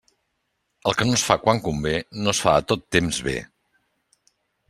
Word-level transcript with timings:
El 0.91 0.95
que 1.01 1.05
no 1.09 1.17
es 1.17 1.25
fa 1.27 1.37
quan 1.43 1.61
convé, 1.67 1.93
no 2.23 2.33
es 2.33 2.41
fa 2.47 2.55
a 2.61 2.65
tot 2.71 2.87
temps 2.97 3.23
bé. 3.27 3.37